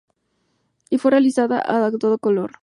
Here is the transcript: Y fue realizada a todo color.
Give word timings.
Y 0.89 0.97
fue 0.97 1.11
realizada 1.11 1.61
a 1.67 1.91
todo 1.91 2.17
color. 2.17 2.53